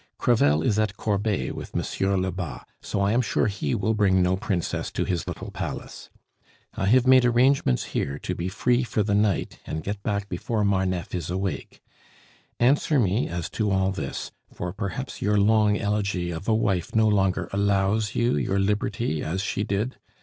[0.17, 4.35] Crevel is at Corbeil with Monsieur Lebas; so I am sure he will bring no
[4.35, 6.09] princess to his little palace.
[6.73, 10.63] I have made arrangements here to be free for the night and get back before
[10.63, 11.83] Marneffe is awake.
[12.59, 17.07] Answer me as to all this, for perhaps your long elegy of a wife no
[17.07, 19.97] longer allows you your liberty as she did.